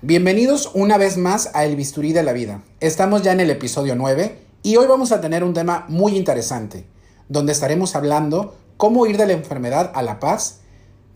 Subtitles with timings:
[0.00, 2.62] Bienvenidos una vez más a El Bisturí de la Vida.
[2.78, 6.86] Estamos ya en el episodio 9 y hoy vamos a tener un tema muy interesante,
[7.28, 10.60] donde estaremos hablando cómo ir de la enfermedad a la paz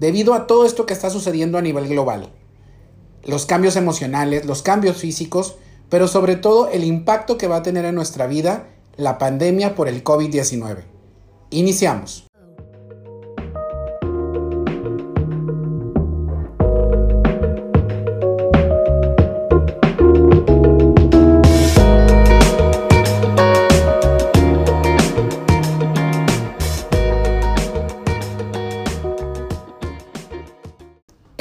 [0.00, 2.32] debido a todo esto que está sucediendo a nivel global.
[3.22, 5.54] Los cambios emocionales, los cambios físicos,
[5.88, 9.86] pero sobre todo el impacto que va a tener en nuestra vida la pandemia por
[9.86, 10.78] el COVID-19.
[11.50, 12.31] Iniciamos.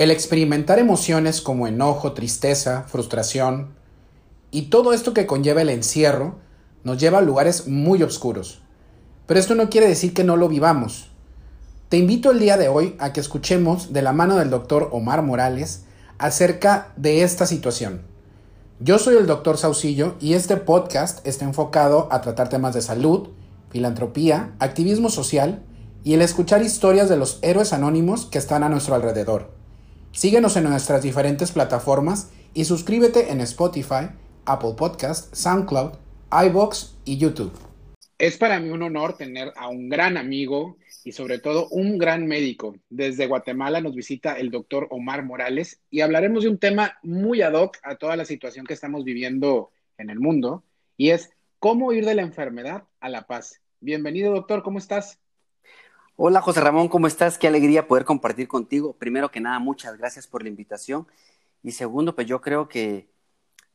[0.02, 3.76] El experimentar emociones como enojo, tristeza, frustración
[4.50, 6.40] y todo esto que conlleva el encierro
[6.84, 8.64] nos lleva a lugares muy oscuros.
[9.28, 11.12] Pero esto no quiere decir que no lo vivamos.
[11.88, 15.22] Te invito el día de hoy a que escuchemos de la mano del doctor Omar
[15.22, 15.84] Morales
[16.18, 18.02] acerca de esta situación.
[18.80, 23.30] Yo soy el doctor Saucillo y este podcast está enfocado a tratar temas de salud,
[23.70, 25.62] filantropía, activismo social
[26.04, 29.61] y el escuchar historias de los héroes anónimos que están a nuestro alrededor.
[30.14, 34.10] Síguenos en nuestras diferentes plataformas y suscríbete en Spotify,
[34.46, 35.94] Apple Podcast, SoundCloud,
[36.48, 37.54] iBox y YouTube.
[38.18, 42.28] Es para mí un honor tener a un gran amigo y sobre todo un gran
[42.28, 42.76] médico.
[42.90, 47.54] Desde Guatemala nos visita el doctor Omar Morales y hablaremos de un tema muy ad
[47.54, 50.66] hoc a toda la situación que estamos viviendo en el mundo
[50.98, 53.62] y es cómo ir de la enfermedad a la paz.
[53.80, 55.20] Bienvenido doctor, ¿cómo estás?
[56.18, 57.38] Hola José Ramón, ¿cómo estás?
[57.38, 58.94] Qué alegría poder compartir contigo.
[58.94, 61.08] Primero que nada, muchas gracias por la invitación.
[61.64, 63.08] Y segundo, pues yo creo que,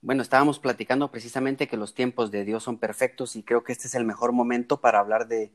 [0.03, 3.89] bueno, estábamos platicando precisamente que los tiempos de Dios son perfectos y creo que este
[3.89, 5.51] es el mejor momento para hablar de,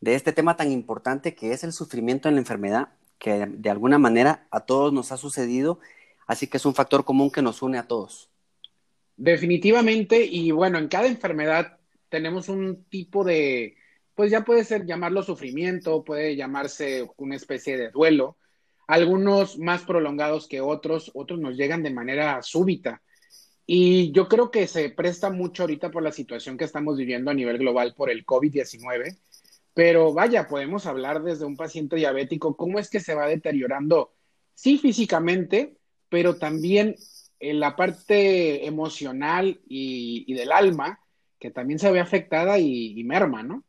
[0.00, 2.88] de este tema tan importante que es el sufrimiento en la enfermedad,
[3.18, 5.78] que de alguna manera a todos nos ha sucedido,
[6.26, 8.28] así que es un factor común que nos une a todos.
[9.16, 11.78] Definitivamente, y bueno, en cada enfermedad
[12.10, 13.76] tenemos un tipo de,
[14.14, 18.36] pues ya puede ser llamarlo sufrimiento, puede llamarse una especie de duelo,
[18.86, 23.02] algunos más prolongados que otros, otros nos llegan de manera súbita.
[23.66, 27.34] Y yo creo que se presta mucho ahorita por la situación que estamos viviendo a
[27.34, 29.16] nivel global por el COVID-19,
[29.72, 34.12] pero vaya, podemos hablar desde un paciente diabético, cómo es que se va deteriorando,
[34.54, 35.76] sí físicamente,
[36.08, 36.94] pero también
[37.40, 41.00] en la parte emocional y, del alma,
[41.40, 43.64] que también se ve afectada y merma, ¿no?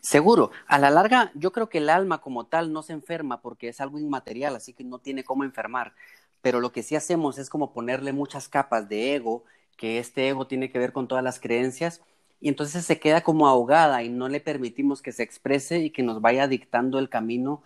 [0.00, 3.68] Seguro, a la larga yo creo que el alma como tal no se enferma porque
[3.68, 5.94] es algo inmaterial, así que no tiene cómo enfermar,
[6.42, 9.44] pero lo que sí hacemos es como ponerle muchas capas de ego,
[9.76, 12.00] que este ego tiene que ver con todas las creencias,
[12.40, 16.02] y entonces se queda como ahogada y no le permitimos que se exprese y que
[16.02, 17.62] nos vaya dictando el camino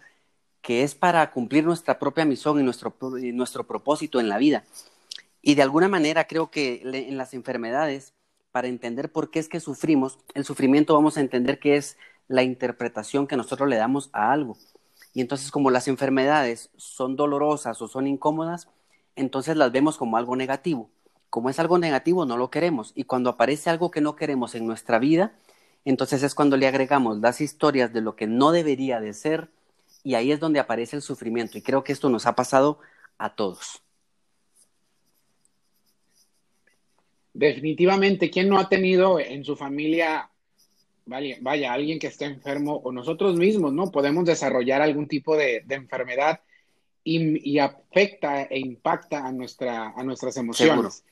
[0.63, 2.95] que es para cumplir nuestra propia misión y nuestro,
[3.35, 4.65] nuestro propósito en la vida.
[5.43, 8.15] Y de alguna manera creo que en las enfermedades
[8.55, 11.99] para entender por qué es que sufrimos, el sufrimiento vamos a entender que es
[12.29, 14.57] la interpretación que nosotros le damos a algo.
[15.13, 18.69] Y entonces como las enfermedades son dolorosas o son incómodas,
[19.17, 20.89] entonces las vemos como algo negativo.
[21.31, 22.93] Como es algo negativo, no lo queremos.
[22.95, 25.35] Y cuando aparece algo que no queremos en nuestra vida,
[25.85, 29.51] entonces es cuando le agregamos las historias de lo que no debería de ser
[30.05, 31.59] y ahí es donde aparece el sufrimiento.
[31.59, 32.79] Y creo que esto nos ha pasado
[33.19, 33.84] a todos.
[37.35, 40.31] Definitivamente, ¿quién no ha tenido en su familia,
[41.05, 43.91] vaya, alguien que esté enfermo o nosotros mismos, ¿no?
[43.91, 46.41] Podemos desarrollar algún tipo de, enfermedad
[47.03, 51.05] y, afecta e impacta a, nuestra, a nuestras emociones.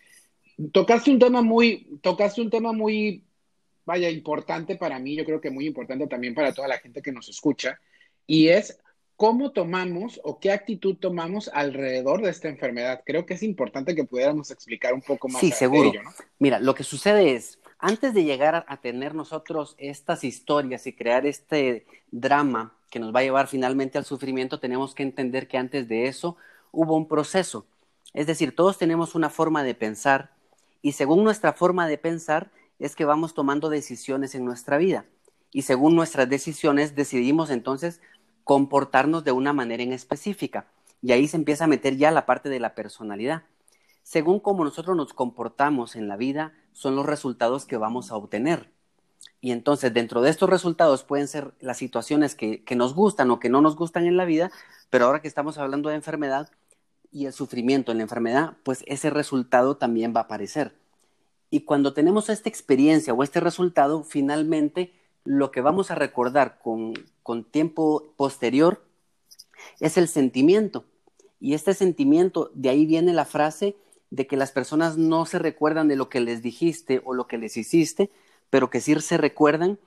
[0.70, 3.24] Tocaste un tema muy, tocaste un tema muy,
[3.84, 7.10] vaya, importante para mí, yo creo que muy importante también para toda la gente que
[7.10, 7.80] nos escucha,
[8.28, 8.78] y es
[9.16, 13.02] cómo tomamos o qué actitud tomamos alrededor de esta enfermedad.
[13.04, 15.40] Creo que es importante que pudiéramos explicar un poco más.
[15.40, 15.90] Sí, seguro.
[15.90, 16.10] ello, ¿no?
[16.38, 21.26] Mira, lo que sucede es, antes de llegar a tener nosotros estas historias y crear
[21.26, 25.88] este drama que nos va a llevar finalmente al sufrimiento, tenemos que entender que antes
[25.88, 26.36] de eso
[26.70, 27.66] hubo un proceso.
[28.12, 30.32] Es decir, todos tenemos una forma de pensar
[30.82, 35.06] y según nuestra forma de pensar es que vamos tomando decisiones en nuestra vida.
[35.52, 38.00] Y según nuestras decisiones decidimos entonces
[38.44, 40.66] comportarnos de una manera en específica.
[41.00, 43.42] Y ahí se empieza a meter ya la parte de la personalidad.
[44.02, 48.70] Según cómo nosotros nos comportamos en la vida, son los resultados que vamos a obtener.
[49.40, 53.40] Y entonces dentro de estos resultados pueden ser las situaciones que, que nos gustan o
[53.40, 54.52] que no nos gustan en la vida,
[54.90, 56.50] pero ahora que estamos hablando de enfermedad
[57.10, 60.74] y el sufrimiento en la enfermedad, pues ese resultado también va a aparecer.
[61.50, 66.94] Y cuando tenemos esta experiencia o este resultado, finalmente lo que vamos a recordar con,
[67.22, 68.84] con tiempo posterior
[69.80, 70.84] es el sentimiento.
[71.40, 73.76] Y este sentimiento, de ahí viene la frase,
[74.10, 77.38] de que las personas no se recuerdan de lo que les dijiste o lo que
[77.38, 78.10] les hiciste,
[78.50, 79.78] pero que sí se recuerdan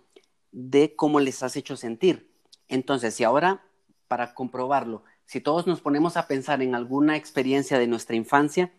[0.52, 2.32] de cómo les has hecho sentir.
[2.68, 3.64] Entonces, si ahora,
[4.08, 8.72] para comprobarlo, si todos nos ponemos a pensar en alguna experiencia de nuestra infancia,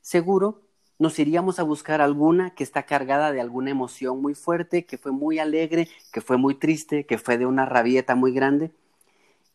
[0.00, 0.62] seguro
[1.02, 5.10] nos iríamos a buscar alguna que está cargada de alguna emoción muy fuerte, que fue
[5.10, 8.70] muy alegre, que fue muy triste, que fue de una rabieta muy grande.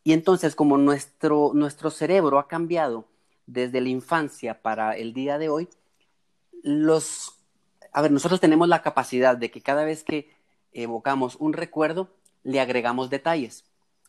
[0.04, 3.06] Y entonces, como nuestro, nuestro cerebro ha cambiado
[3.46, 5.70] desde la infancia para el día de hoy,
[6.64, 7.40] los,
[7.94, 10.30] a ver, nosotros tenemos la capacidad de que cada vez que
[10.74, 12.10] evocamos un recuerdo,
[12.44, 13.64] le agregamos detalles.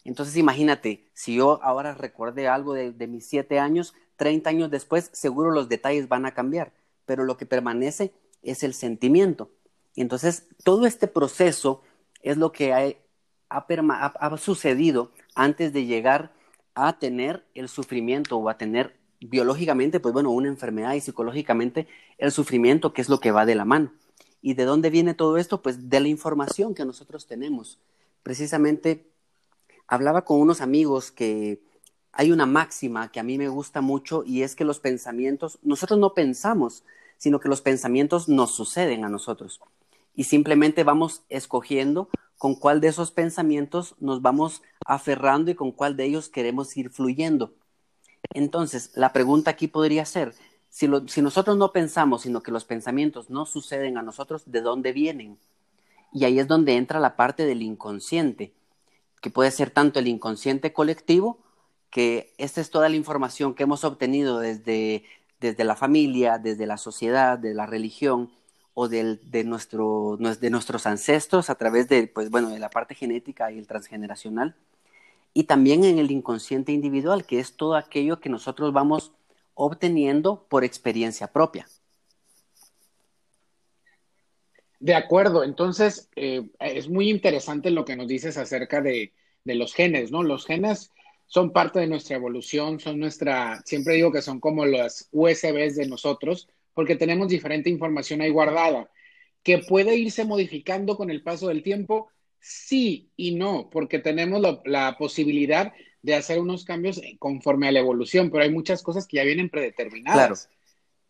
[0.04, 5.10] Entonces, imagínate, si yo ahora recuerde algo de, de mis siete años, 30 años después,
[5.12, 6.72] seguro los detalles van a cambiar,
[7.08, 8.12] pero lo que permanece
[8.42, 9.50] es el sentimiento.
[9.94, 11.80] Y entonces, todo este proceso
[12.20, 12.74] es lo que
[13.48, 16.34] ha, sucedido antes de llegar
[16.74, 21.88] a tener el sufrimiento o a tener biológicamente, pues bueno, una enfermedad y psicológicamente
[22.18, 23.94] el sufrimiento, que es lo que va de la mano.
[24.42, 25.62] ¿Y de dónde viene todo esto?
[25.62, 27.78] Pues de la información que nosotros tenemos.
[28.22, 29.10] Precisamente
[29.86, 31.62] hablaba con unos amigos que
[32.18, 36.00] hay una máxima que a mí me gusta mucho y es que los pensamientos, nosotros
[36.00, 36.82] no pensamos,
[37.16, 39.60] sino que los pensamientos nos suceden a nosotros.
[40.16, 45.96] Y simplemente vamos escogiendo con cuál de esos pensamientos nos vamos aferrando y con cuál
[45.96, 47.54] de ellos queremos ir fluyendo.
[48.34, 50.34] Entonces, la pregunta aquí podría ser,
[50.70, 55.38] si, nosotros no pensamos, sino que los pensamientos no suceden a nosotros, ¿de dónde vienen?
[56.12, 58.52] Y ahí es donde entra la parte del inconsciente,
[59.22, 61.38] que puede ser tanto el inconsciente colectivo,
[61.90, 65.04] que esta es toda la información que hemos obtenido desde,
[65.40, 68.30] desde la familia, desde la sociedad, de la religión,
[68.80, 72.94] o del, de, nuestro, de nuestros ancestros a través de, pues, bueno, de la parte
[72.94, 74.54] genética y el transgeneracional,
[75.34, 79.12] y también en el inconsciente individual, que es todo aquello que nosotros vamos
[79.54, 81.66] obteniendo por experiencia propia.
[84.78, 89.12] De acuerdo, entonces eh, es muy interesante lo que nos dices acerca de,
[89.42, 90.22] de, los genes, ¿no?
[90.22, 90.92] Los genes
[91.28, 95.86] son parte de nuestra evolución, son nuestra, siempre digo que son como las USBs de
[95.86, 98.90] nosotros, porque tenemos diferente información ahí guardada,
[99.42, 102.08] que puede irse modificando con el paso del tiempo,
[102.40, 108.30] sí y no, porque tenemos la, posibilidad de hacer unos cambios conforme a la evolución,
[108.30, 110.48] pero hay muchas cosas que ya vienen predeterminadas.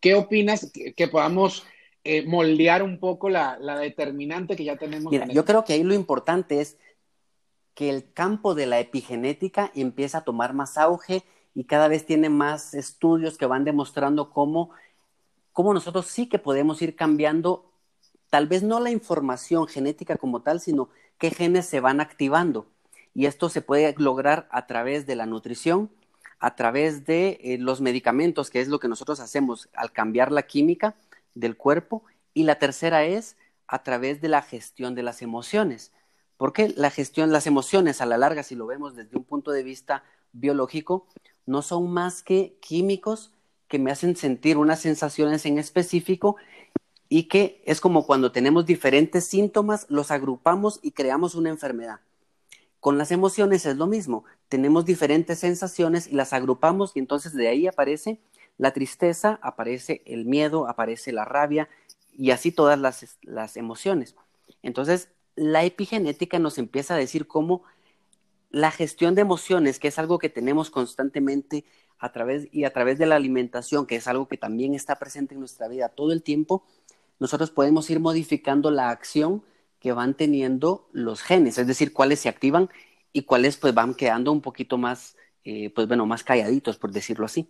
[0.01, 1.65] ¿Qué opinas que, podamos
[2.03, 5.13] eh, moldear un poco la, determinante que ya tenemos?
[5.13, 6.77] Mira, yo creo que ahí lo importante es
[7.79, 11.23] que el campo de la epigenética empieza a tomar más auge
[11.55, 14.71] y cada vez tiene más estudios que van demostrando cómo
[15.53, 17.71] cómo nosotros sí que podemos ir cambiando,
[18.31, 20.89] tal vez no la información genética como tal, sino
[21.19, 22.67] qué genes se van activando.
[23.15, 25.89] Y esto se puede lograr a través de la nutrición,
[26.41, 30.43] a través de eh, los medicamentos, que es lo que nosotros hacemos al cambiar la
[30.43, 30.97] química
[31.35, 32.03] del cuerpo.
[32.35, 33.37] Y la tercera es
[33.69, 35.93] a través de la gestión de las emociones.
[36.39, 39.63] Porque la gestión, las emociones a la larga, si lo vemos desde un punto de
[39.63, 41.07] vista biológico,
[41.45, 43.33] no son más que químicos
[43.67, 46.37] que me hacen sentir unas sensaciones en específico
[47.09, 52.01] y que es como cuando tenemos diferentes síntomas, los agrupamos y creamos una enfermedad.
[52.81, 57.49] Con las emociones es lo mismo, tenemos diferentes sensaciones y las agrupamos y entonces de
[57.49, 58.21] ahí aparece
[58.57, 61.69] la tristeza, aparece el miedo, aparece la rabia
[62.13, 64.15] y así todas las, las emociones.
[64.63, 67.63] Entonces, la epigenética nos empieza a decir cómo
[68.51, 71.65] la gestión de emociones, que es algo que tenemos constantemente
[71.99, 75.35] a través y a través de la alimentación, que es algo que también está presente
[75.35, 76.65] en nuestra vida todo el tiempo,
[77.19, 79.45] nosotros podemos ir modificando la acción
[79.81, 82.69] que van teniendo los genes, es decir, cuáles se activan
[83.13, 87.27] y cuáles pues van quedando un poquito más, eh, pues bueno, más calladitos, por decirlo
[87.27, 87.49] así.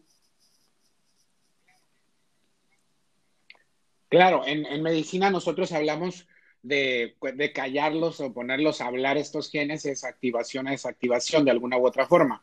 [4.08, 6.26] Claro, en, en medicina nosotros hablamos
[6.62, 11.78] de, de, callarlos o ponerlos a hablar estos genes, es activación a desactivación de alguna
[11.78, 12.42] u otra forma.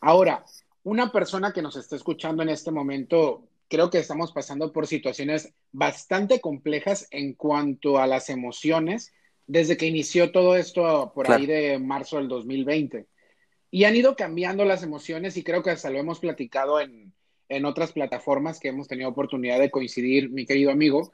[0.00, 0.44] Ahora,
[0.84, 5.52] una persona que nos está escuchando en este momento, creo que estamos pasando por situaciones
[5.70, 9.12] bastante complejas en cuanto a las emociones
[9.46, 13.06] desde que inició todo esto por ahí de marzo del 2020.
[13.70, 17.12] Y han ido cambiando las emociones y creo que hasta lo hemos platicado en,
[17.48, 21.12] en otras plataformas que hemos tenido oportunidad de coincidir, mi querido amigo.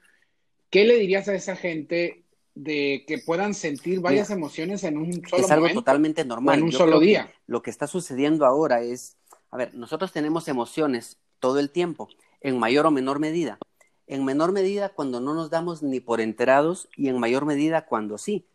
[0.70, 2.22] ¿Qué le dirías a esa gente
[2.62, 6.58] de que puedan sentir varias emociones en un solo Es algo totalmente normal.
[6.58, 7.32] En un solo día.
[7.46, 9.18] Lo que está sucediendo ahora es
[9.50, 12.08] a ver, nosotros tenemos emociones todo el tiempo,
[12.40, 13.58] en mayor o menor medida.
[14.06, 18.18] En menor medida cuando no nos damos ni por enterados y en mayor medida cuando
[18.18, 18.46] sí.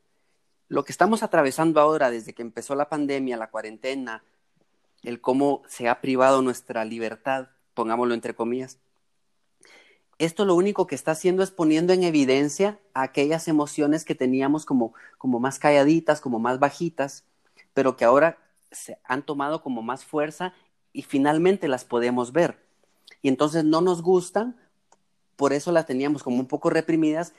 [0.68, 4.24] Lo que estamos atravesando ahora desde que empezó la pandemia, la cuarentena,
[5.04, 8.80] el cómo se ha privado nuestra libertad, pongámoslo entre comillas,
[10.20, 14.94] esto lo único que está haciendo es poniendo en evidencia aquellas emociones que teníamos como,
[15.18, 17.26] como más calladitas, como más bajitas,
[17.74, 18.38] pero que ahora
[18.72, 20.54] se han tomado como más fuerza
[20.92, 22.58] y finalmente las podemos ver.
[23.22, 24.58] Y entonces no nos gustan,
[25.36, 27.34] por eso las teníamos como un poco reprimidas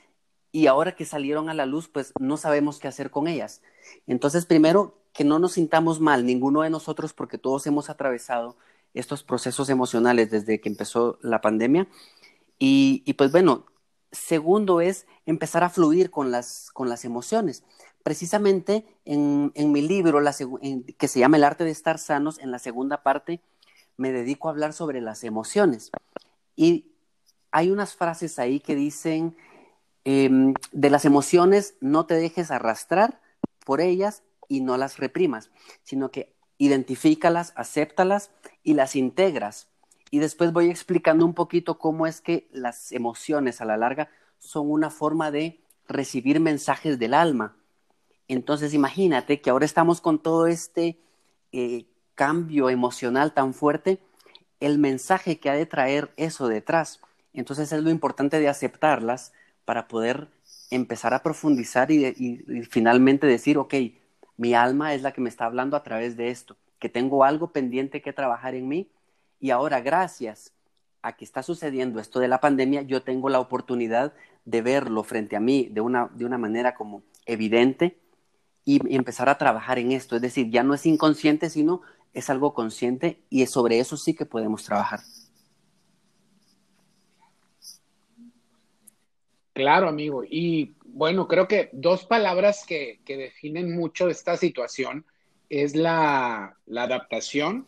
[0.51, 3.61] y ahora que salieron a la luz, pues no sabemos qué hacer con ellas.
[4.07, 8.57] Entonces, primero, que no nos sintamos mal, ninguno de nosotros, porque todos hemos atravesado
[8.95, 11.89] estos procesos emocionales desde que empezó la pandemia.
[12.67, 13.67] Y, pues bueno,
[14.11, 17.63] segundo es empezar a fluir con las, con las emociones.
[18.03, 20.19] Precisamente en, mi libro,
[20.97, 23.43] que se llama El arte de estar sanos, en la segunda parte
[23.99, 25.91] me dedico a hablar sobre las emociones.
[26.57, 26.93] Y
[27.51, 29.37] hay unas frases ahí que dicen,
[30.05, 33.21] em, de las emociones no te dejes arrastrar
[33.67, 35.51] por ellas y no las reprimas,
[35.83, 38.31] sino que identifícalas, acéptalas
[38.63, 39.69] y las integras.
[40.11, 44.71] Y después voy explicando un poquito cómo es que las emociones a la larga son
[44.71, 47.57] una forma de recibir mensajes del alma.
[48.29, 50.99] Entonces imagínate que ahora estamos con todo este
[51.53, 54.01] eh, cambio emocional tan fuerte,
[54.61, 57.01] el mensaje que ha de traer eso detrás.
[57.33, 59.33] Entonces es lo importante de aceptarlas
[59.65, 60.29] para poder
[60.71, 63.75] empezar a profundizar y, y, finalmente decir, ok,
[64.37, 67.53] mi alma es la que me está hablando a través de esto, que tengo algo
[67.53, 68.89] pendiente que trabajar en mí
[69.45, 70.55] y ahora gracias
[71.03, 74.15] a que está sucediendo esto de la pandemia, yo tengo la oportunidad
[74.47, 77.99] de verlo frente a mí de una, de una manera como evidente
[78.65, 80.17] y, empezar a trabajar en esto.
[80.17, 81.83] Es decir, ya no es inconsciente, sino
[82.15, 85.01] es algo consciente y sobre eso sí que podemos trabajar.
[89.53, 90.25] Claro, amigo.
[90.25, 95.05] Y bueno, creo que dos palabras que, definen mucho esta situación
[95.51, 97.67] es la, adaptación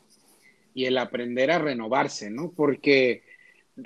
[0.76, 2.52] y el aprender a renovarse, ¿no?
[2.54, 3.23] Porque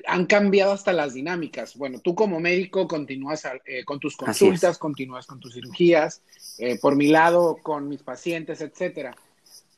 [0.07, 1.77] han cambiado hasta las dinámicas.
[1.77, 6.21] Bueno, tú como médico continúas eh, con tus consultas, continúas con tus cirugías,
[6.59, 9.17] eh, por mi lado con mis pacientes, etcétera.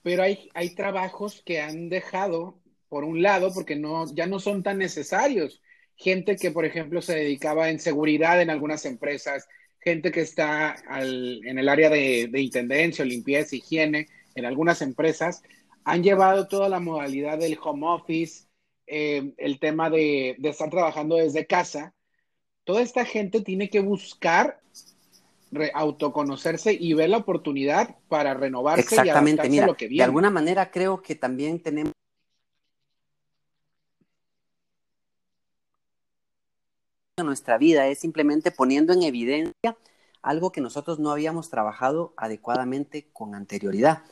[0.03, 2.57] Pero hay, hay trabajos que han dejado
[2.89, 5.61] por un lado porque no, ya no son tan necesarios
[5.97, 9.49] gente que, por ejemplo, se dedicaba en seguridad en algunas empresas,
[9.81, 15.43] gente que está en el área de, intendencia, limpieza, higiene en algunas empresas,
[15.85, 18.47] han llevado toda la modalidad del home office,
[18.87, 21.95] eh, el tema de, estar trabajando desde casa.
[22.65, 24.61] Toda esta gente tiene que buscar
[25.75, 30.03] autoconocerse y ver la oportunidad para renovarse Exactamente, y a lo que viene.
[30.03, 31.93] De alguna manera creo que también tenemos
[37.23, 39.77] nuestra vida, es simplemente poniendo en evidencia
[40.23, 44.03] algo que nosotros no habíamos trabajado adecuadamente con anterioridad.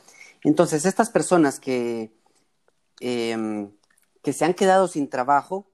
[0.43, 2.11] Entonces, estas personas que,
[2.99, 3.71] em,
[4.23, 5.67] que se han quedado sin trabajo,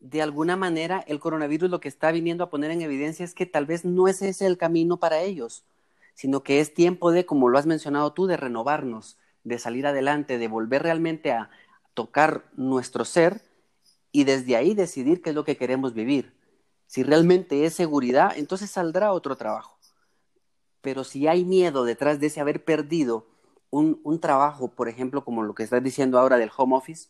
[0.00, 3.46] de alguna manera el coronavirus lo que está viniendo a poner en evidencia es que
[3.46, 5.64] tal vez no es ese el camino para ellos,
[6.14, 10.38] sino que es tiempo de, como lo has mencionado tú, de renovarnos, de salir adelante,
[10.38, 11.50] de volver realmente a
[11.94, 13.42] tocar nuestro ser
[14.12, 16.34] y desde ahí decidir qué es lo que queremos vivir.
[16.86, 19.78] Si realmente es seguridad, entonces saldrá otro trabajo.
[20.80, 23.26] Pero si hay miedo detrás de ese haber perdido
[23.70, 27.08] un, un trabajo, por ejemplo, como lo que estás diciendo ahora del home office,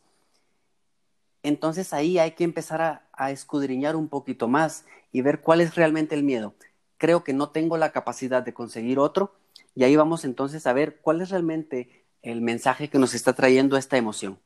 [1.43, 5.75] entonces ahí hay que empezar a, a, escudriñar un poquito más y ver cuál es
[5.75, 6.55] realmente el miedo.
[6.99, 9.35] Creo que no tengo la capacidad de conseguir otro
[9.75, 13.77] y ahí vamos entonces a ver cuál es realmente el mensaje que nos está trayendo
[13.77, 14.39] esta emoción.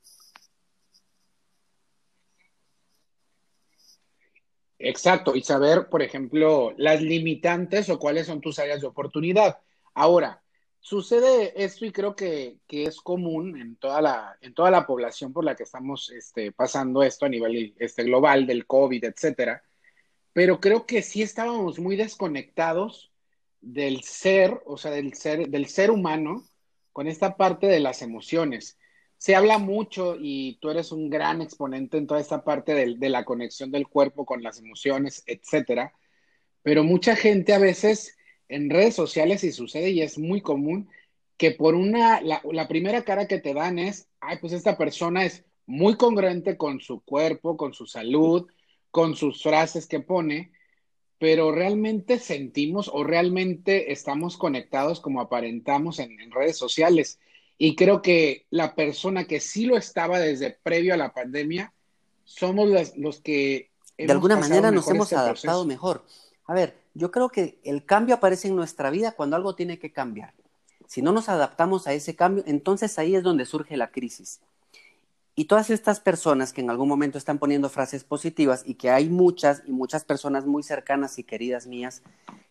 [4.78, 9.58] Exacto, y saber, por ejemplo, las limitantes o cuáles son tus áreas de oportunidad.
[9.94, 10.43] Ahora,
[10.84, 15.42] sucede esto y creo que, es común en toda, la, en toda la población por
[15.42, 19.62] la que estamos este, pasando esto a nivel este, global del COVID, etcétera,
[20.34, 23.10] pero creo que sí estábamos muy desconectados
[23.62, 26.44] del ser, o sea, del ser, del ser humano
[26.92, 28.76] con esta parte de las emociones
[29.16, 33.24] se habla mucho y tú eres un gran exponente en toda esta parte de, la
[33.24, 35.94] conexión del cuerpo con las emociones, etcétera.
[36.62, 40.88] Pero mucha gente a veces en redes sociales y sucede y es muy común
[41.36, 45.24] que por una, la, la, primera cara que te dan es, ay, pues esta persona
[45.24, 48.46] es muy congruente con su cuerpo, con su salud,
[48.90, 50.52] con sus frases que pone,
[51.18, 57.18] pero realmente sentimos o realmente estamos conectados como aparentamos en, en redes sociales.
[57.58, 61.72] Y creo que la persona que sí lo estaba desde previo a la pandemia,
[62.24, 63.70] somos los, que...
[63.96, 66.04] De alguna manera nos hemos este adaptado mejor.
[66.46, 69.92] A ver, yo creo que el cambio aparece en nuestra vida cuando algo tiene que
[69.92, 70.32] cambiar.
[70.86, 74.40] Si no nos adaptamos a ese cambio, entonces ahí es donde surge la crisis.
[75.34, 79.08] Y todas estas personas que en algún momento están poniendo frases positivas y que hay
[79.08, 82.02] muchas y muchas personas muy cercanas y queridas mías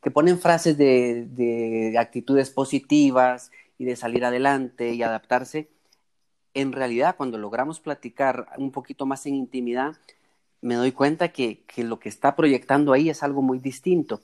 [0.02, 5.70] que ponen frases de, de actitudes positivas y de salir adelante y adaptarse,
[6.54, 9.96] en realidad cuando logramos platicar un poquito más en intimidad,
[10.60, 14.22] me doy cuenta que lo que está proyectando ahí es algo muy distinto.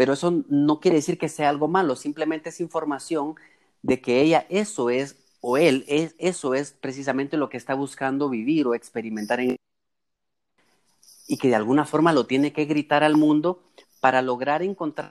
[0.00, 3.34] Pero eso no quiere decir que sea algo malo, simplemente es información
[3.82, 8.30] de que ella eso es o él, es, eso es precisamente lo que está buscando
[8.30, 9.56] vivir o experimentar en
[11.28, 13.62] y que de alguna forma lo tiene que gritar al mundo
[14.00, 15.10] para lograr encontrar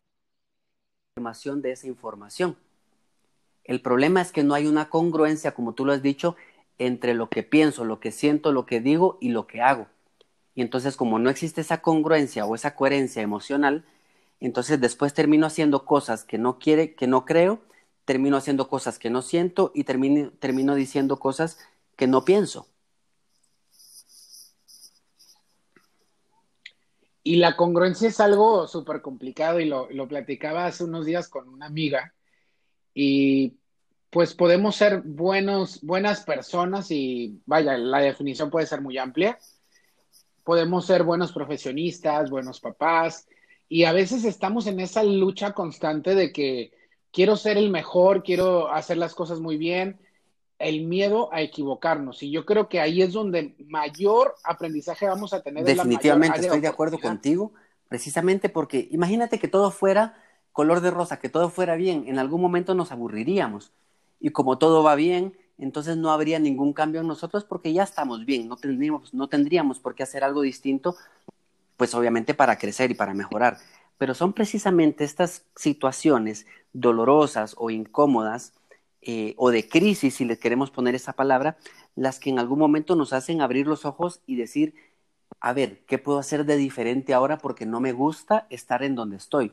[1.16, 2.58] información de esa información.
[3.66, 6.36] El problema es que no hay una congruencia, como tú lo has dicho,
[6.80, 9.86] entre lo que pienso, lo que siento, lo que digo y lo que hago.
[10.56, 13.86] Y entonces como no existe esa congruencia o esa coherencia emocional,
[14.40, 17.62] entonces después termino haciendo cosas que no quiere, que no creo
[18.10, 21.60] termino haciendo cosas que no siento y termino, termino diciendo cosas
[21.96, 22.66] que no pienso.
[27.22, 31.48] Y la congruencia es algo súper complicado y lo, lo, platicaba hace unos días con
[31.50, 32.16] una amiga
[32.96, 33.60] y
[34.10, 39.38] pues podemos ser buenos, buenas personas y vaya, la definición puede ser muy amplia.
[40.44, 43.28] Podemos ser buenos profesionistas, buenos papás
[43.70, 46.74] y a veces estamos en esa lucha constante de que
[47.12, 50.00] quiero ser el mejor, quiero hacer las cosas muy bien,
[50.58, 52.24] el miedo a equivocarnos.
[52.24, 55.64] Y yo creo que ahí es donde mayor aprendizaje vamos a tener.
[55.64, 57.54] Definitivamente, estoy de acuerdo contigo,
[57.88, 60.18] precisamente porque imagínate que todo fuera
[60.52, 63.72] color de rosa, que todo fuera bien, en algún momento nos aburriríamos.
[64.20, 68.26] Y como todo va bien, entonces no habría ningún cambio en nosotros porque ya estamos
[68.26, 70.96] bien, no tendríamos, no tendríamos por qué hacer algo distinto,
[71.80, 73.58] pues obviamente para crecer y para mejorar
[74.00, 78.54] pero son precisamente estas situaciones dolorosas o incómodas
[79.02, 81.58] eh, o de crisis, si le queremos poner esa palabra,
[81.96, 84.74] las que en algún momento nos hacen abrir los ojos y decir,
[85.42, 89.18] a ver, ¿qué puedo hacer de diferente ahora porque no me gusta estar en donde
[89.18, 89.52] estoy?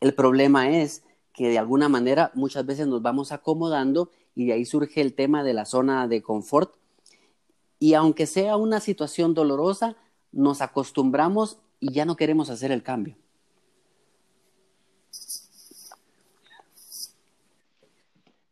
[0.00, 4.64] El problema es que de alguna manera muchas veces nos vamos acomodando y de ahí
[4.64, 6.74] surge el tema de la zona de confort
[7.78, 9.94] y aunque sea una situación dolorosa,
[10.34, 13.16] nos acostumbramos y ya no queremos hacer el cambio.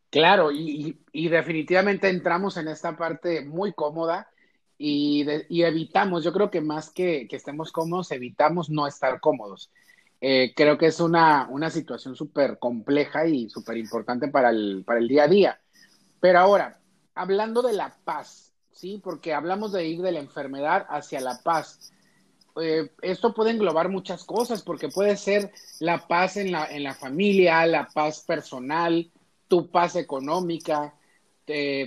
[0.09, 4.27] Claro, y, definitivamente entramos en esta parte muy cómoda
[4.77, 9.71] y, evitamos, yo creo que más que, que estemos cómodos, evitamos no estar cómodos.
[10.21, 14.51] Eh, creo que es una, una situación súper compleja y súper importante para
[14.85, 15.59] para el día a día.
[16.19, 16.79] Pero ahora,
[17.15, 18.99] hablando de la paz, ¿sí?
[19.03, 21.91] Porque hablamos de ir de la enfermedad hacia la paz.
[22.61, 26.93] Eh, esto puede englobar muchas cosas, porque puede ser la paz en la, en la
[26.93, 29.09] familia, la paz personal,
[29.47, 30.93] tu paz económica,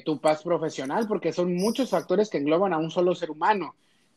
[0.05, 3.75] tu paz profesional, porque son muchos factores que engloban a un solo ser humano.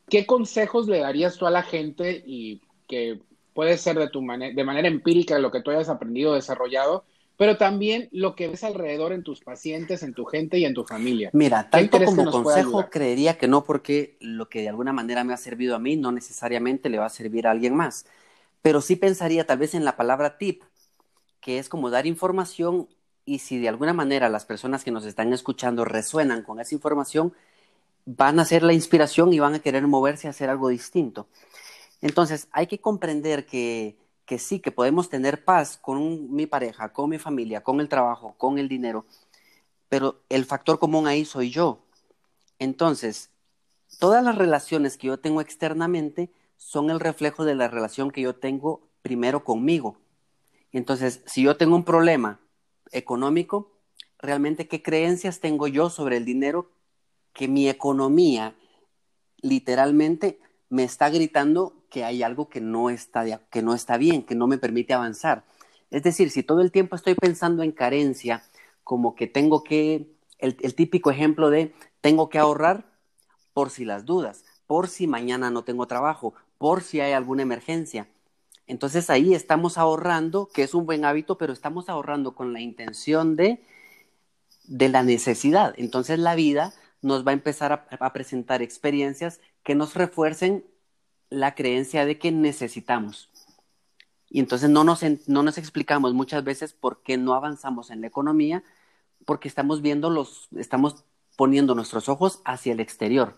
[0.09, 3.21] ¿Qué consejos le darías tú a la gente y que
[3.53, 7.05] puede ser de, tu de manera empírica lo que tú hayas aprendido, desarrollado,
[7.39, 10.83] pero también lo que ves alrededor en tus pacientes, en tu gente y en tu
[10.83, 11.29] familia?
[11.31, 15.37] Mira, tanto como consejo creería que no, porque lo que de alguna manera me ha
[15.37, 18.05] servido a mí no necesariamente le va a servir a alguien más,
[18.61, 20.63] pero sí pensaría tal vez en la palabra tip,
[21.39, 22.89] que es como dar información
[23.23, 27.31] y si de alguna manera las personas que nos están escuchando resuenan con esa información,
[28.05, 31.29] van a ser la inspiración y van a querer moverse a hacer algo distinto.
[32.01, 33.95] Entonces, hay que comprender que,
[34.29, 38.35] que sí, que podemos tener paz con mi pareja, con mi familia, con el trabajo,
[38.37, 39.07] con el dinero,
[39.89, 41.83] pero el factor común ahí soy yo.
[42.59, 43.31] Entonces,
[43.97, 48.35] todas las relaciones que yo tengo externamente son el reflejo de la relación que yo
[48.35, 49.97] tengo primero conmigo.
[50.71, 52.39] Entonces, si yo tengo un problema
[52.91, 53.79] económico,
[54.19, 56.69] realmente qué creencias tengo yo sobre el dinero
[57.33, 58.55] que mi economía
[59.41, 60.39] literalmente
[60.69, 64.47] me está gritando que hay algo que no está, que no está bien, que no
[64.47, 65.43] me permite avanzar.
[65.91, 68.43] Es decir, si todo el tiempo estoy pensando en carencia,
[68.83, 72.85] como que tengo que, el, típico ejemplo de tengo que ahorrar
[73.53, 78.07] por si las dudas, por si mañana no tengo trabajo, por si hay alguna emergencia.
[78.67, 83.35] Entonces ahí estamos ahorrando, que es un buen hábito, pero estamos ahorrando con la intención
[83.35, 83.63] de,
[84.65, 85.73] de la necesidad.
[85.77, 90.65] Entonces la vida nos va a empezar a, presentar experiencias que nos refuercen
[91.29, 93.29] la creencia de que necesitamos.
[94.29, 98.07] Y entonces no nos, no nos explicamos muchas veces por qué no avanzamos en la
[98.07, 98.63] economía,
[99.25, 101.03] porque estamos viendo los, estamos
[101.35, 103.35] poniendo nuestros ojos hacia el exterior.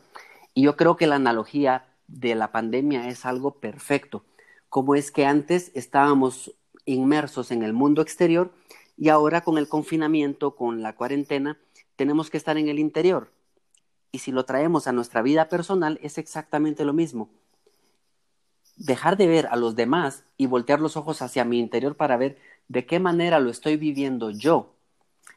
[0.53, 4.23] Y yo creo que la analogía de la pandemia es algo perfecto
[4.71, 8.53] cómo es que antes estábamos inmersos en el mundo exterior
[8.95, 11.57] y ahora con el confinamiento, con la cuarentena,
[11.97, 13.33] tenemos que estar en el interior.
[14.13, 17.29] Y si lo traemos a nuestra vida personal, es exactamente lo mismo.
[18.85, 22.37] Dejar de ver a los demás y voltear los ojos hacia mi interior para ver
[22.67, 24.73] de qué manera lo estoy viviendo yo.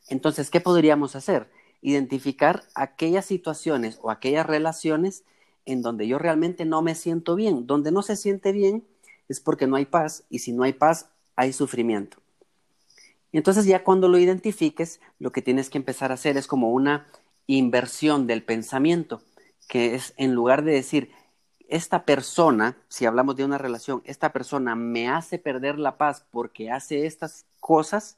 [0.09, 1.51] Entonces, ¿qué podríamos hacer?
[1.83, 5.25] Identificar aquellas situaciones o aquellas relaciones
[5.67, 7.67] en donde yo realmente no me siento bien.
[7.67, 8.85] Donde no se siente bien
[9.29, 12.19] es porque no hay paz y si no hay paz hay sufrimiento.
[13.31, 16.71] Y entonces ya cuando lo identifiques, lo que tienes que empezar a hacer es como
[16.71, 17.09] una
[17.47, 19.21] inversión del pensamiento,
[19.69, 21.11] que es en lugar de decir,
[21.69, 26.71] esta persona, si hablamos de una relación, esta persona me hace perder la paz porque
[26.71, 28.17] hace estas cosas,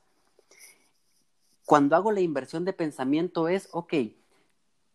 [1.64, 3.94] cuando hago la inversión de pensamiento es, ok,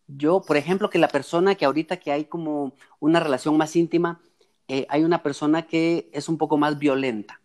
[0.08, 4.20] yo, por ejemplo, que la persona que ahorita que hay como una relación más íntima,
[4.68, 7.40] eh, hay una persona que es un poco más violenta.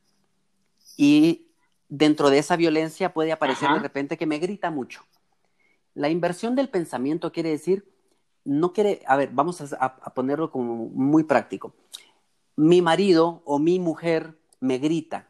[0.96, 1.48] Y
[1.90, 5.06] dentro de esa violencia puede aparecer de repente que me grita mucho.
[5.94, 7.86] La inversión del pensamiento quiere decir,
[8.48, 11.74] no quiere, a ver, vamos a, a ponerlo como muy práctico.
[12.56, 15.28] Mi marido o mi mujer me grita.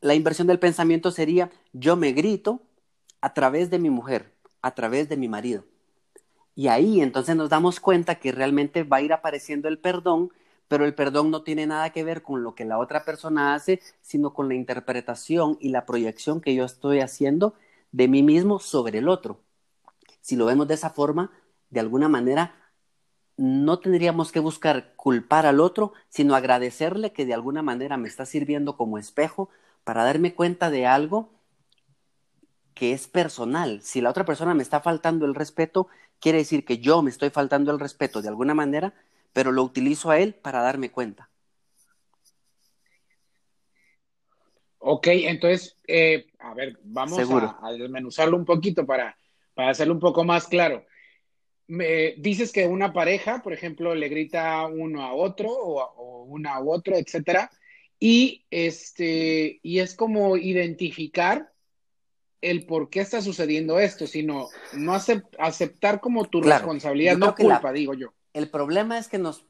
[0.00, 2.60] La inversión del pensamiento sería, yo me grito
[3.20, 5.64] a través de mi mujer a través de mi marido.
[6.54, 10.30] Y ahí entonces nos damos cuenta que realmente va a ir apareciendo el perdón,
[10.68, 13.80] pero el perdón no tiene nada que ver con lo que la otra persona hace,
[14.02, 17.54] sino con la interpretación y la proyección que yo estoy haciendo
[17.92, 19.40] de mí mismo sobre el otro.
[20.30, 21.32] Si lo vemos de esa forma,
[21.70, 22.54] de alguna manera,
[23.36, 28.24] no tendríamos que buscar culpar al otro, sino agradecerle que de alguna manera me está
[28.26, 29.50] sirviendo como espejo
[29.82, 31.30] para darme cuenta de algo
[32.74, 33.82] que es personal.
[33.82, 35.88] Si la otra persona me está faltando el respeto,
[36.20, 38.94] quiere decir que yo me estoy faltando el respeto de alguna manera,
[39.32, 41.28] pero lo utilizo a él para darme cuenta.
[44.78, 49.16] Ok, entonces, eh, a ver, vamos a, desmenuzarlo un poquito para,
[49.60, 50.86] para hacerlo un poco más claro.
[51.66, 56.54] Me, dices que una pareja, por ejemplo, le grita uno a otro o, o una
[56.54, 57.50] a otro, etcétera,
[57.98, 61.52] y este, y es como identificar
[62.40, 67.92] el por qué está sucediendo esto, sino no aceptar como tu responsabilidad, no culpa, digo
[67.92, 68.14] yo.
[68.32, 69.44] El problema es que nos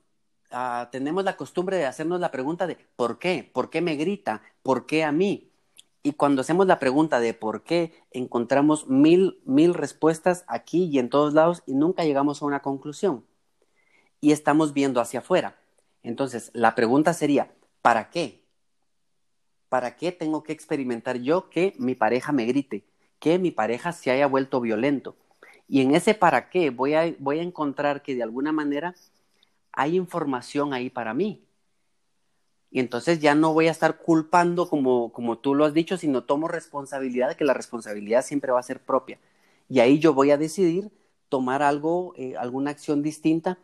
[0.51, 3.49] ah, tenemos la costumbre de hacernos la pregunta de ¿por qué?
[3.53, 4.43] ¿Por qué me grita?
[4.65, 5.50] ¿Por qué a mí?
[6.03, 11.11] Y cuando hacemos la pregunta de por qué, encontramos mil, mil respuestas aquí y en
[11.11, 13.25] todos lados y nunca llegamos a una conclusión.
[14.21, 15.57] Y estamos viendo hacia afuera.
[16.03, 18.41] Entonces, la pregunta sería, ¿para qué?
[19.71, 22.85] ¿para qué tengo que experimentar yo que mi pareja me grite,
[23.19, 25.17] que mi pareja se haya vuelto violento?
[25.69, 28.95] Y en ese para qué voy a, voy a encontrar que de alguna manera
[29.73, 31.47] hay información ahí para mí.
[32.71, 36.25] Y entonces ya no voy a estar culpando como, como tú lo has dicho, sino
[36.25, 39.19] tomo responsabilidad que la responsabilidad siempre va a ser propia.
[39.69, 40.91] Y ahí yo voy a decidir
[41.29, 43.59] tomar algo, eh, alguna acción distinta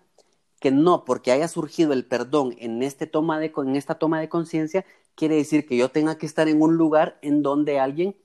[0.61, 4.29] que no porque haya surgido el perdón en, este toma de, en esta toma de
[4.29, 8.17] conciencia, quiere decir que yo tenga que estar en un lugar en donde alguien,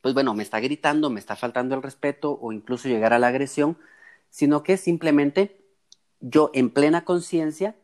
[0.00, 3.28] pues bueno, me está gritando, me está faltando el respeto o incluso llegar a la
[3.28, 3.78] agresión,
[4.30, 5.60] sino que simplemente
[6.20, 7.76] yo en plena conciencia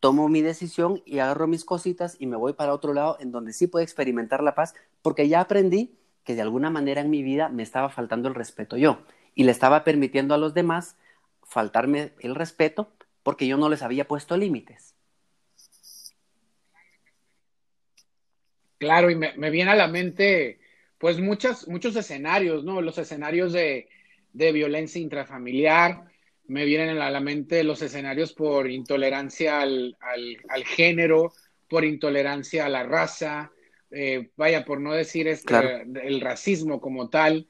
[0.00, 3.52] tomo mi decisión y agarro mis cositas y me voy para otro lado en donde
[3.52, 7.48] sí puedo experimentar la paz, porque ya aprendí que de alguna manera en mi vida
[7.48, 9.02] me estaba faltando el respeto yo
[9.34, 10.96] y le estaba permitiendo a los demás
[11.42, 14.94] faltarme el respeto porque yo no les había puesto límites.
[18.78, 20.58] Claro, y me, viene a la mente,
[20.96, 22.80] pues, muchas, muchos escenarios, ¿no?
[22.80, 23.88] Los escenarios de,
[24.32, 26.10] violencia intrafamiliar,
[26.50, 29.96] me vienen a la mente los escenarios por intolerancia al,
[30.64, 31.32] género,
[31.68, 33.52] por intolerancia a la raza,
[33.90, 37.46] eh, vaya, por no decir este, el racismo como tal.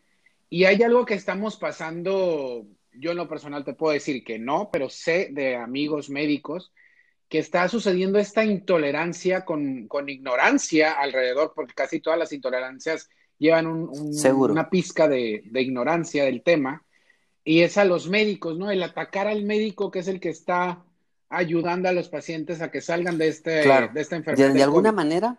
[0.48, 4.70] Y hay algo que estamos pasando yo en lo personal te puedo decir que no,
[4.72, 6.72] pero sé de amigos médicos
[7.28, 13.08] que está sucediendo esta intolerancia con, ignorancia alrededor, porque casi todas las intolerancias
[13.38, 16.84] llevan una pizca de, ignorancia del tema,
[17.50, 18.70] y es a los médicos, ¿no?
[18.70, 20.84] El atacar al médico que es el que está
[21.28, 24.54] ayudando a los pacientes a que salgan de, este, de esta enfermedad.
[24.54, 25.36] De, alguna manera,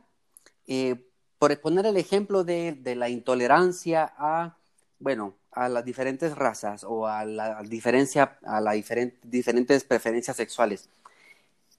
[0.67, 0.97] eh,
[1.39, 4.57] por poner el ejemplo de, de la intolerancia a,
[4.99, 8.75] bueno, a las diferentes razas o a la diferencia, a las
[9.23, 10.89] diferentes preferencias sexuales.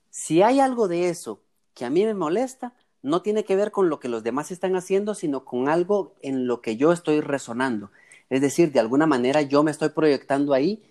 [0.08, 1.40] Si hay algo de eso
[1.74, 4.76] que a mí me molesta, no tiene que ver con lo que los demás están
[4.76, 7.90] haciendo, sino con algo en lo que yo estoy resonando.
[8.32, 10.82] Es decir, de alguna manera yo me estoy proyectando ahí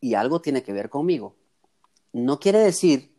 [0.00, 1.36] y algo tiene que ver conmigo.
[2.12, 3.14] No quiere decir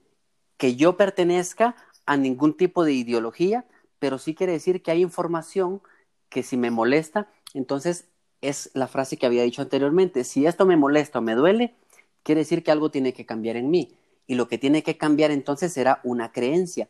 [0.57, 3.63] que yo pertenezca a ningún tipo de ideología,
[3.99, 5.81] pero sí quiere decir que hay información
[6.27, 8.09] que si me molesta, entonces
[8.41, 10.25] es la frase que había dicho anteriormente.
[10.25, 11.73] Si esto me molesta o me duele,
[12.21, 13.95] quiere decir que algo tiene que cambiar en mí.
[14.27, 16.89] Y lo que tiene que cambiar entonces será una creencia.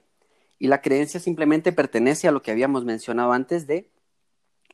[0.57, 3.91] Y la creencia simplemente pertenece a lo que habíamos mencionado antes de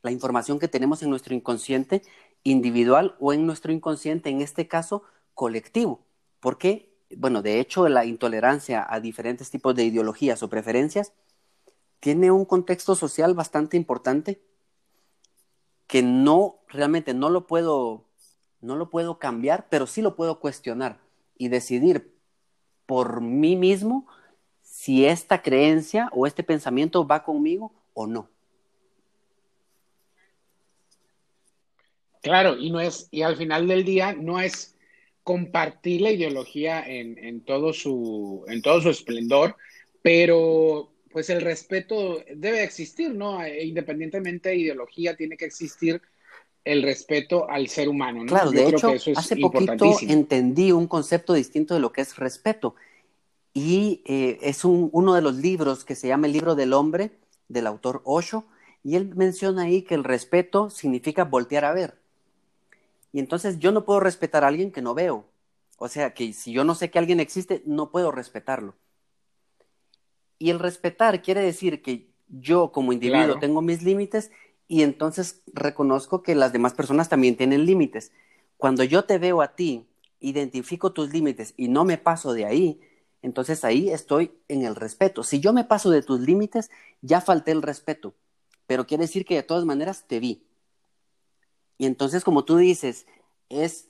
[0.02, 2.02] la información que tenemos en nuestro inconsciente
[2.42, 5.02] individual o en nuestro inconsciente, en este caso,
[5.34, 6.00] colectivo.
[6.40, 11.12] Porque, bueno, de hecho, la intolerancia a diferentes tipos de ideologías o preferencias
[12.00, 14.40] tiene un contexto social bastante importante
[15.86, 18.04] que no, realmente no lo puedo,
[18.60, 21.00] no lo puedo cambiar, pero sí lo puedo cuestionar
[21.36, 22.16] y decidir
[22.86, 24.06] por mí mismo
[24.62, 28.28] si esta creencia o este pensamiento va conmigo o no.
[32.22, 34.76] Claro, y no es, y al final del día no es
[35.22, 39.56] compartir la ideología en, en, todo su, en todo su esplendor,
[40.02, 43.42] pero pues el respeto debe existir, ¿no?
[43.42, 46.00] E independientemente de ideología, tiene que existir
[46.64, 48.26] el respeto al ser humano, ¿no?
[48.26, 52.74] Claro, de hecho, hace poquito entendí un concepto distinto de lo que es respeto.
[53.52, 57.10] Y eh, es un, uno de los libros que se llama El libro del hombre,
[57.48, 58.44] del autor Osho,
[58.84, 61.99] y él menciona ahí que el respeto significa voltear a ver.
[63.12, 65.26] Y entonces yo no puedo respetar a alguien que no veo.
[65.78, 68.74] O sea, que si yo no sé que alguien existe, no puedo respetarlo.
[70.38, 74.30] Y el respetar quiere decir que yo como individuo tengo mis límites
[74.68, 78.12] y entonces reconozco que las demás personas también tienen límites.
[78.56, 79.88] Cuando yo te veo a ti,
[80.20, 82.80] identifico tus límites y no me paso de ahí,
[83.22, 85.22] entonces ahí estoy en el respeto.
[85.22, 86.70] Si yo me paso de tus límites,
[87.02, 88.14] ya falté el respeto,
[88.66, 90.46] pero quiere decir que de todas maneras te vi.
[91.80, 93.06] Y entonces, como tú dices,
[93.48, 93.88] es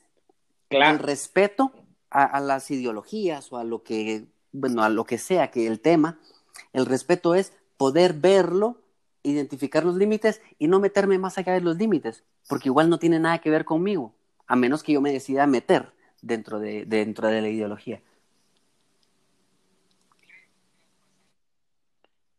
[0.68, 1.72] el respeto
[2.08, 6.20] a, las ideologías o a lo que, bueno, a lo que sea que el tema,
[6.72, 8.80] el respeto es poder verlo,
[9.24, 13.18] identificar los límites y no meterme más allá de los límites, porque igual no tiene
[13.18, 14.14] nada que ver conmigo,
[14.46, 18.00] a menos que yo me decida meter dentro de, dentro de la ideología.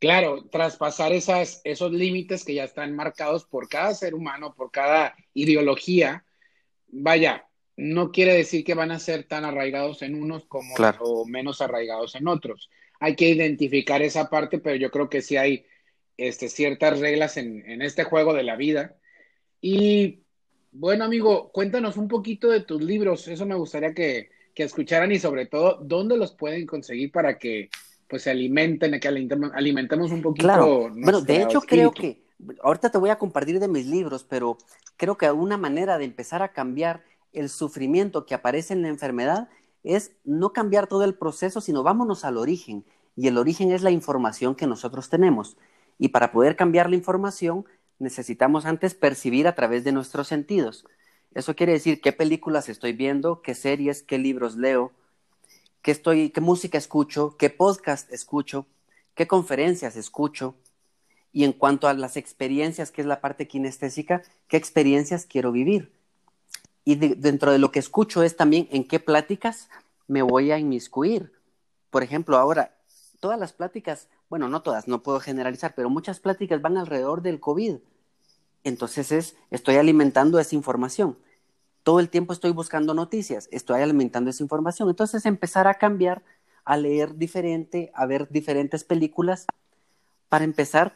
[0.02, 5.16] Claro, traspasar esas, esos límites que ya están marcados por cada ser humano, por cada
[5.36, 6.26] ideología,
[6.88, 7.46] vaya,
[7.78, 12.16] no quiere decir que van a ser tan arraigados en unos como o menos arraigados
[12.16, 12.72] en otros.
[13.00, 15.68] Hay que identificar esa parte, pero yo creo que sí hay
[16.18, 18.98] este, ciertas reglas en, en este juego de la vida.
[19.62, 20.24] Y
[20.72, 23.28] bueno, amigo, cuéntanos un poquito de tus libros.
[23.28, 27.70] Eso me gustaría que, que escucharan y sobre todo, ¿dónde los pueden conseguir para que
[28.12, 30.45] pues se alimenten, que alimentemos un poquito.
[30.45, 32.21] Claro, bueno, de hecho creo que,
[32.62, 34.58] ahorita te voy a compartir de mis libros, pero
[34.97, 39.47] creo que una manera de empezar a cambiar el sufrimiento que aparece en la enfermedad
[39.86, 42.84] es no cambiar todo el proceso, sino vámonos al origen.
[43.15, 45.56] Y el origen es la información que nosotros tenemos.
[45.97, 47.63] Y para poder cambiar la información,
[47.97, 50.86] necesitamos antes percibir a través de nuestros sentidos.
[51.34, 54.91] Eso quiere decir qué películas estoy viendo, qué series, qué libros leo,
[55.82, 58.65] qué, estoy, qué música escucho, qué podcast escucho,
[59.15, 60.56] qué conferencias escucho.
[61.34, 65.94] Y en cuanto a las experiencias, que es la parte kinestésica, qué experiencias quiero vivir.
[66.84, 69.70] Y dentro de lo que escucho es también en qué pláticas
[70.08, 71.32] me voy a inmiscuir.
[71.89, 72.76] Por ejemplo, ahora,
[73.20, 77.39] todas las pláticas, bueno, no todas, no puedo generalizar, pero muchas pláticas van alrededor del
[77.39, 77.78] COVID.
[78.63, 81.17] Entonces es, estoy alimentando esa información
[81.84, 84.89] todo el tiempo estoy buscando noticias, estoy alimentando esa información.
[84.89, 86.24] Entonces empezar a cambiar,
[86.63, 89.48] a leer diferente, a ver diferentes películas,
[90.30, 90.94] para empezar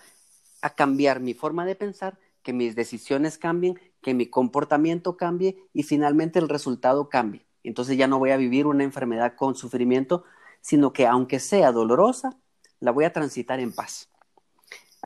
[0.62, 5.84] a cambiar mi forma de pensar, que mis decisiones cambien, que mi comportamiento cambie y
[5.84, 7.46] finalmente el resultado cambie.
[7.64, 10.24] Entonces ya no voy a vivir una enfermedad con sufrimiento,
[10.62, 12.38] sino que aunque sea dolorosa,
[12.80, 14.10] la voy a transitar en paz.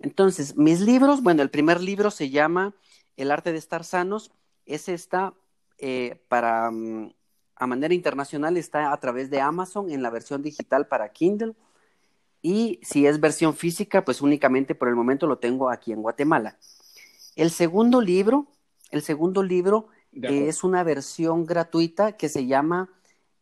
[0.02, 2.76] Entonces, mis libros, bueno, el primer libro se llama
[3.18, 4.32] El arte de estar sanos.
[4.66, 5.34] Ese está
[5.80, 7.14] eh, para mm,
[7.56, 11.56] a manera internacional está a través de Amazon en la versión digital para Kindle.
[12.42, 16.58] Y si es versión física, pues únicamente por el momento lo tengo aquí en Guatemala.
[17.36, 18.48] El segundo libro,
[18.92, 22.90] el segundo libro es una versión gratuita que se llama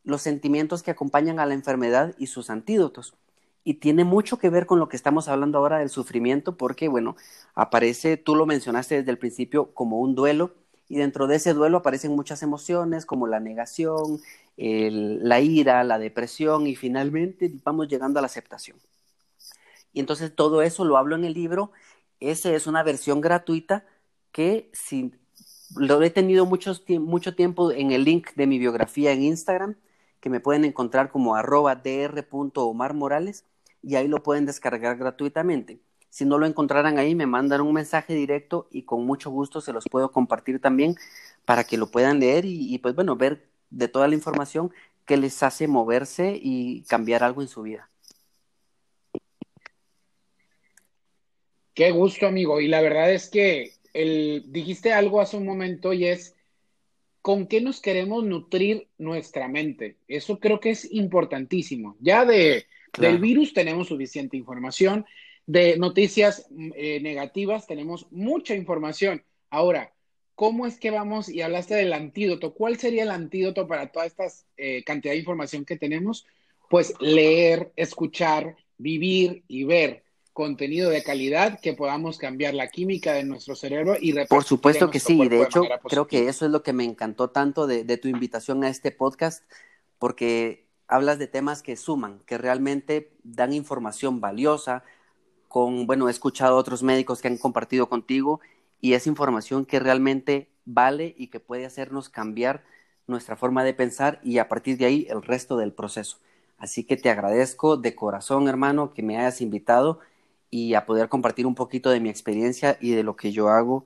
[0.03, 3.15] Los sentimientos que acompañan a la enfermedad y sus antídotos.
[3.63, 7.15] Y tiene mucho que ver con lo que estamos hablando ahora del sufrimiento, porque, bueno,
[7.53, 10.55] aparece, tú lo mencionaste desde el principio, como un duelo
[10.89, 14.21] y dentro de ese duelo aparecen muchas emociones como la negación,
[14.57, 18.77] la ira, la depresión y finalmente vamos llegando a la aceptación.
[19.93, 21.71] Y entonces todo eso lo hablo en el libro.
[22.19, 23.85] Esa es una versión gratuita
[24.31, 24.71] que
[25.75, 29.75] lo he tenido mucho, mucho tiempo en el link de mi biografía en Instagram,
[30.19, 33.45] que me pueden encontrar como arroba dr.omarmorales
[33.83, 35.79] y ahí lo pueden descargar gratuitamente.
[36.09, 39.73] Si no lo encontraran ahí, me mandan un mensaje directo y con mucho gusto se
[39.73, 40.95] los puedo compartir también
[41.45, 44.71] para que lo puedan leer y, y pues bueno, ver de toda la información
[45.05, 47.89] que les hace moverse y cambiar algo en su vida.
[51.73, 52.59] Qué gusto, amigo.
[52.59, 56.35] Y la verdad es que el, dijiste algo hace un momento y es
[57.21, 59.95] con qué nos queremos nutrir nuestra mente.
[60.07, 61.95] Eso creo que es importantísimo.
[61.99, 63.13] Ya de, claro.
[63.13, 65.05] del virus tenemos suficiente información,
[65.47, 69.23] de noticias eh, negativas tenemos mucha información.
[69.49, 69.93] Ahora,
[70.35, 71.29] ¿cómo es que vamos?
[71.29, 72.53] Y hablaste del antídoto.
[72.53, 74.25] ¿Cuál sería el antídoto para toda esta
[74.57, 76.27] eh, cantidad de información que tenemos?
[76.69, 83.23] Pues leer, escuchar, vivir y ver contenido de calidad que podamos cambiar la química de
[83.23, 86.61] nuestro cerebro y Por supuesto que sí, de hecho de creo que eso es lo
[86.61, 89.43] que me encantó tanto de, de, tu invitación a este podcast,
[89.97, 94.83] porque hablas de temas que suman, que realmente dan información valiosa,
[95.47, 98.39] con, bueno, he escuchado a otros médicos que han compartido contigo
[98.81, 102.63] y es información que realmente vale y que puede hacernos cambiar
[103.07, 106.17] nuestra forma de pensar y a partir de ahí el resto del proceso.
[106.57, 109.99] Así que te agradezco de corazón, hermano, que me hayas invitado
[110.49, 113.85] y a poder compartir un poquito de mi experiencia y de lo que yo hago,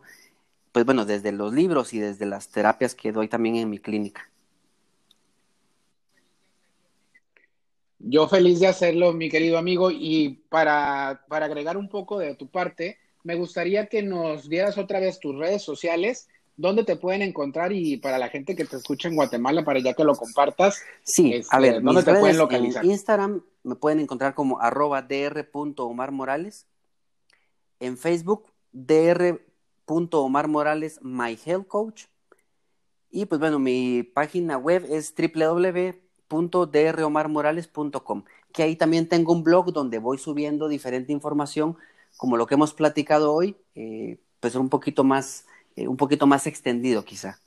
[0.74, 4.31] pues bueno, desde los libros y desde las terapias que doy también en mi clínica.
[8.04, 12.50] Yo feliz de hacerlo, mi querido amigo, y para, para agregar un poco de tu
[12.50, 17.72] parte, me gustaría que nos dieras otra vez tus redes sociales, dónde te pueden encontrar
[17.72, 20.82] y para la gente que te escucha en Guatemala, para ya que lo compartas.
[21.04, 22.84] Sí, este, a ver, ¿dónde te pueden localizar?
[22.84, 26.66] En Instagram me pueden encontrar como arroba dr.omarmorales.
[27.80, 32.06] En Facebook, dr.omarmorales, my health coach.
[33.10, 35.14] Y pues bueno, mi página web es
[36.32, 41.78] www.dromarmorales.com, que ahí también tengo un blog donde voy subiendo diferente información,
[42.18, 46.48] como lo que hemos platicado hoy, eh, pues un poquito más, eh, un poquito más
[46.48, 47.40] extendido quizá.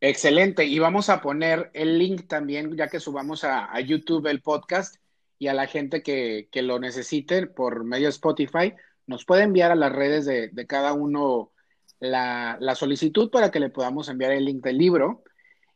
[0.00, 0.64] Excelente.
[0.64, 4.96] Y vamos a poner el link también, ya que subamos a, YouTube el podcast
[5.40, 8.74] y a la gente que, que, lo necesite por medio de Spotify,
[9.06, 11.50] nos puede enviar a las redes de, de cada uno
[12.00, 15.22] la, solicitud para que le podamos enviar el link del libro.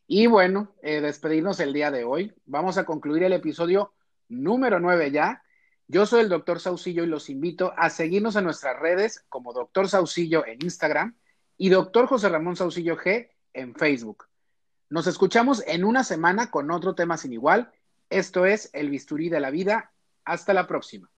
[0.07, 2.33] Y bueno, eh, despedirnos el día de hoy.
[2.45, 3.95] Vamos a concluir el episodio
[4.29, 5.43] número 9 ya.
[5.89, 9.89] Yo soy el doctor Saucillo y los invito a seguirnos en nuestras redes como doctor
[9.89, 11.17] Saucillo en Instagram
[11.57, 14.25] y doctor José Ramón Saucillo G en Facebook.
[14.89, 17.73] Nos escuchamos en una semana con otro tema sin igual.
[18.11, 19.93] Esto es El Bisturí de la Vida.
[20.25, 21.12] Hasta la próxima.